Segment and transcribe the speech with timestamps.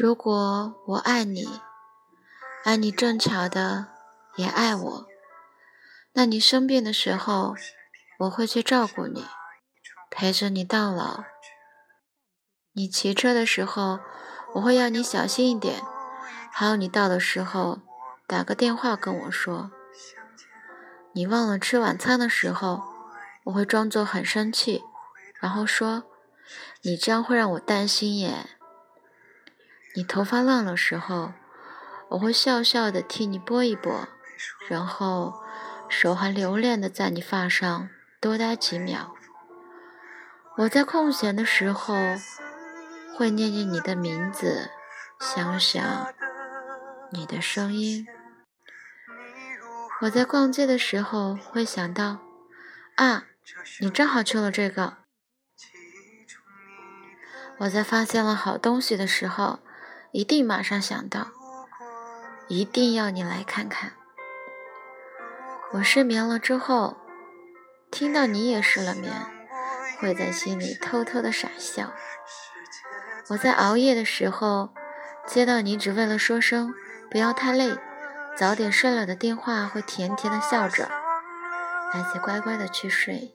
[0.00, 1.60] 如果我爱你，
[2.62, 3.88] 爱你正巧的
[4.36, 5.06] 也爱我，
[6.12, 7.56] 那你生病的时候，
[8.20, 9.26] 我会去照顾你，
[10.08, 11.24] 陪着你到老。
[12.74, 13.98] 你骑车的时候，
[14.54, 15.82] 我会要你小心一点，
[16.52, 17.80] 还有你到的时候
[18.28, 19.72] 打个电话跟我说。
[21.12, 22.84] 你忘了吃晚餐的时候，
[23.46, 24.84] 我会装作很生气，
[25.40, 26.04] 然后说
[26.82, 28.50] ：“你这样会让我担心耶。”
[29.94, 31.32] 你头发乱了时候，
[32.10, 34.06] 我会笑笑的替你拨一拨，
[34.68, 35.42] 然后
[35.88, 37.88] 手还留恋的在你发上
[38.20, 39.14] 多待几秒。
[40.58, 41.94] 我在空闲的时候
[43.16, 44.70] 会念念你的名字，
[45.18, 46.14] 想想
[47.10, 48.06] 你的声音。
[50.02, 52.18] 我在逛街的时候会想到，
[52.96, 53.24] 啊，
[53.80, 54.98] 你正好缺了这个。
[57.58, 59.58] 我在发现了好东西的时候。
[60.10, 61.28] 一定马上想到，
[62.48, 63.92] 一定要你来看看。
[65.72, 66.96] 我失眠了之后，
[67.90, 69.12] 听到你也失了眠，
[70.00, 71.92] 会在心里偷偷的傻笑。
[73.28, 74.70] 我在熬夜的时候，
[75.26, 76.72] 接到你只为了说声
[77.10, 77.76] 不要太累，
[78.34, 80.88] 早点睡了的电话，会甜甜的笑着，
[81.92, 83.34] 而且乖乖的去睡。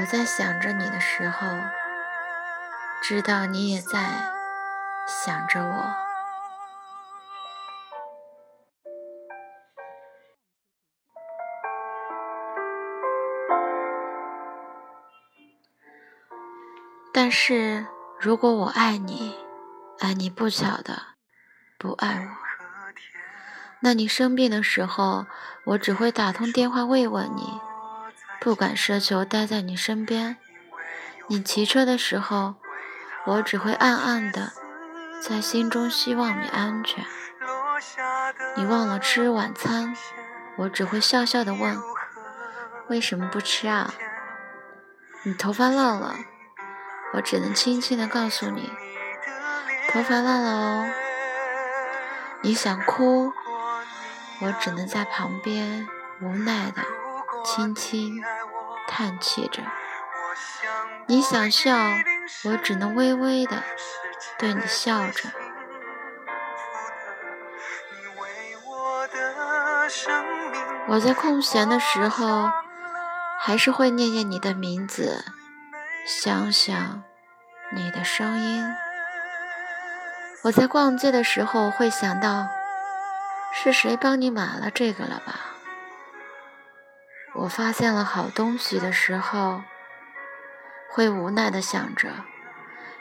[0.00, 1.46] 我在想着你的时候，
[3.00, 4.37] 知道你也在。
[5.24, 5.84] 想着我，
[17.12, 17.84] 但是
[18.20, 19.34] 如果我爱你，
[19.98, 21.02] 爱你不巧的
[21.76, 22.30] 不爱我，
[23.80, 25.26] 那你生病的时候，
[25.64, 27.60] 我只会打通电话慰问你，
[28.40, 30.36] 不敢奢求待在你身边。
[31.26, 32.54] 你骑车的时候，
[33.26, 34.52] 我只会暗暗的。
[35.20, 37.04] 在心中希望你安全。
[38.56, 39.94] 你忘了吃晚餐，
[40.56, 41.76] 我只会笑笑的问：
[42.88, 43.92] 为什么不吃啊？
[45.24, 46.16] 你头发乱了，
[47.14, 48.72] 我只能轻轻的告诉你：
[49.90, 50.90] 头发乱了哦。
[52.42, 53.32] 你想哭，
[54.40, 55.86] 我只能在旁边
[56.22, 56.82] 无奈的
[57.44, 58.22] 轻轻
[58.86, 59.62] 叹气着。
[61.06, 61.76] 你想笑，
[62.44, 63.62] 我只能微微的。
[64.38, 65.28] 对你笑着，
[70.86, 72.50] 我在空闲的时候，
[73.38, 75.24] 还是会念念你的名字，
[76.06, 77.02] 想想
[77.72, 78.64] 你的声音。
[80.44, 82.48] 我在逛街的时候会想到，
[83.52, 85.40] 是谁帮你买了这个了吧？
[87.34, 89.62] 我发现了好东西的时候，
[90.90, 92.08] 会无奈的想着，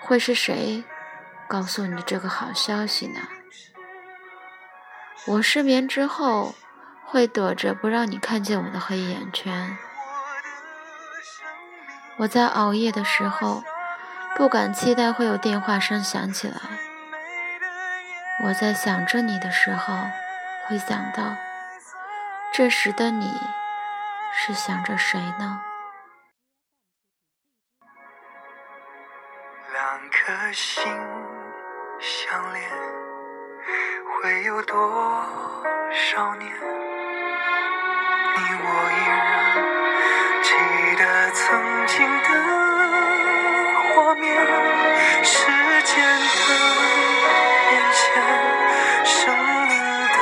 [0.00, 0.84] 会是谁？
[1.50, 3.18] 告诉你这个好消息呢。
[5.26, 6.54] 我失眠之后
[7.04, 9.76] 会躲着不让你看见我的黑眼圈。
[12.18, 13.64] 我在熬夜的时候
[14.36, 16.54] 不敢期待会有电话声响起来。
[18.44, 19.92] 我在想着你的时候
[20.68, 21.34] 会想到，
[22.52, 23.28] 这时的你
[24.32, 25.60] 是想着谁呢？
[29.72, 30.84] 两颗心。
[32.00, 32.64] 相恋
[34.08, 34.74] 会有多
[35.92, 36.50] 少年？
[36.50, 39.20] 你我依然
[40.42, 40.48] 记
[40.96, 42.28] 得曾经的
[43.94, 44.34] 画面，
[45.22, 45.44] 时
[45.84, 46.48] 间的
[47.68, 48.02] 变迁，
[49.04, 49.14] 生
[49.68, 49.72] 命
[50.08, 50.16] 的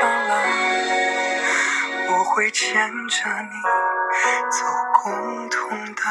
[0.00, 0.32] 斑斓，
[2.08, 3.52] 我会牵着你
[4.50, 4.64] 走
[5.02, 6.02] 共同的。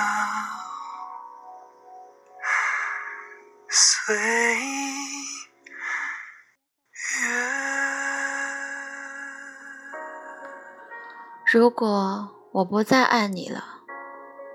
[11.52, 13.64] 如果我不再爱你了，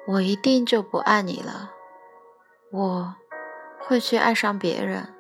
[0.09, 1.71] 我一定就不爱你了。
[2.73, 3.17] 我
[3.81, 5.15] 会去爱上别人。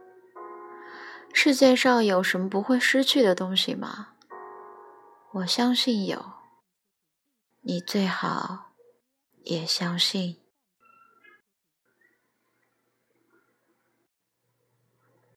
[1.33, 4.09] 世界上有什么不会失去的东西吗？
[5.33, 6.25] 我相信有。
[7.63, 8.73] 你最好
[9.45, 10.44] 也相信。